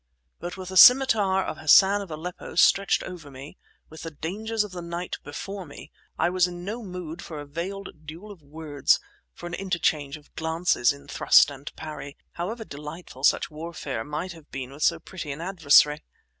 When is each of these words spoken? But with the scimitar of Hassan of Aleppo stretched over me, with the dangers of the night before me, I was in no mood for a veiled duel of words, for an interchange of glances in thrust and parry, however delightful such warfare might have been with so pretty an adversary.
But 0.39 0.57
with 0.57 0.69
the 0.69 0.77
scimitar 0.77 1.45
of 1.45 1.59
Hassan 1.59 2.01
of 2.01 2.09
Aleppo 2.09 2.55
stretched 2.55 3.03
over 3.03 3.29
me, 3.29 3.59
with 3.87 4.01
the 4.01 4.09
dangers 4.09 4.63
of 4.63 4.71
the 4.71 4.81
night 4.81 5.17
before 5.23 5.63
me, 5.63 5.91
I 6.17 6.27
was 6.31 6.47
in 6.47 6.65
no 6.65 6.81
mood 6.81 7.21
for 7.21 7.39
a 7.39 7.45
veiled 7.45 8.07
duel 8.07 8.31
of 8.31 8.41
words, 8.41 8.99
for 9.35 9.45
an 9.45 9.53
interchange 9.53 10.17
of 10.17 10.33
glances 10.35 10.91
in 10.91 11.07
thrust 11.07 11.51
and 11.51 11.71
parry, 11.75 12.17
however 12.31 12.65
delightful 12.65 13.23
such 13.23 13.51
warfare 13.51 14.03
might 14.03 14.31
have 14.31 14.49
been 14.49 14.71
with 14.71 14.81
so 14.81 14.99
pretty 14.99 15.31
an 15.31 15.39
adversary. 15.39 16.03